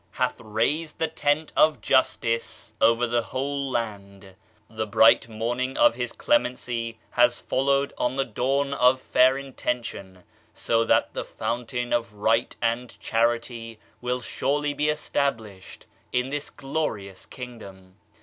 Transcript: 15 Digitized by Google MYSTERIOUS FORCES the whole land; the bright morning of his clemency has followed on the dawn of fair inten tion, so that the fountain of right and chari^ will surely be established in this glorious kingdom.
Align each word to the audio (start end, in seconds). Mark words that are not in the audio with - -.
15 0.13 0.17
Digitized 0.17 0.17
by 0.17 0.33
Google 0.33 0.45
MYSTERIOUS 0.47 0.63
FORCES 2.79 3.11
the 3.11 3.21
whole 3.21 3.69
land; 3.69 4.35
the 4.67 4.87
bright 4.87 5.29
morning 5.29 5.77
of 5.77 5.93
his 5.93 6.11
clemency 6.11 6.97
has 7.11 7.39
followed 7.39 7.93
on 7.99 8.15
the 8.15 8.25
dawn 8.25 8.73
of 8.73 8.99
fair 8.99 9.35
inten 9.35 9.83
tion, 9.85 10.23
so 10.55 10.83
that 10.83 11.13
the 11.13 11.23
fountain 11.23 11.93
of 11.93 12.15
right 12.15 12.55
and 12.63 12.97
chari^ 12.99 13.77
will 14.01 14.21
surely 14.21 14.73
be 14.73 14.89
established 14.89 15.85
in 16.11 16.29
this 16.29 16.49
glorious 16.49 17.27
kingdom. 17.27 17.95